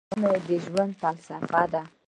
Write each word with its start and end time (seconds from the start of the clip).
مني 0.21 0.39
د 0.47 0.49
ژوند 0.63 0.91
فلسفه 1.01 1.61
ده 1.71 1.81